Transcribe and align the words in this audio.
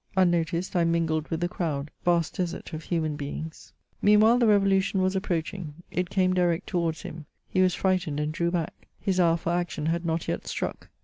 Un 0.17 0.31
noticed, 0.31 0.75
I 0.75 0.83
mingled 0.83 1.27
with 1.29 1.41
the 1.41 1.47
crowd— 1.47 1.91
^vast 2.07 2.33
desert 2.37 2.73
of 2.73 2.85
human 2.85 3.15
beings." 3.15 3.71
Meanwhile, 4.01 4.39
the 4.39 4.47
Revolution 4.47 4.99
was 4.99 5.15
approaching. 5.15 5.75
It 5.91 6.09
came 6.09 6.33
direct 6.33 6.65
towards 6.65 7.03
him. 7.03 7.27
He 7.47 7.61
was 7.61 7.75
frightened, 7.75 8.19
and 8.19 8.31
drew 8.33 8.49
back. 8.49 8.87
His 8.99 9.19
hour 9.19 9.37
for 9.37 9.51
action 9.51 9.85
had 9.85 10.03
not 10.03 10.27
yet 10.27 10.47
struck. 10.47 10.89